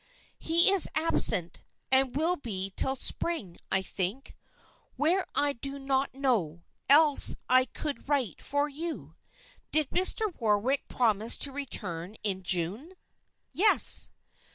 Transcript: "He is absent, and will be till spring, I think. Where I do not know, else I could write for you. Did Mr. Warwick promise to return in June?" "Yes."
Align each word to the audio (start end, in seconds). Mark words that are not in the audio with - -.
"He 0.39 0.71
is 0.71 0.89
absent, 0.95 1.61
and 1.91 2.15
will 2.15 2.35
be 2.35 2.73
till 2.75 2.95
spring, 2.95 3.57
I 3.71 3.83
think. 3.83 4.35
Where 4.95 5.27
I 5.35 5.53
do 5.53 5.77
not 5.77 6.15
know, 6.15 6.63
else 6.89 7.35
I 7.47 7.65
could 7.65 8.09
write 8.09 8.41
for 8.41 8.67
you. 8.67 9.15
Did 9.69 9.91
Mr. 9.91 10.33
Warwick 10.41 10.87
promise 10.87 11.37
to 11.45 11.51
return 11.51 12.15
in 12.23 12.41
June?" 12.41 12.93
"Yes." 13.53 14.09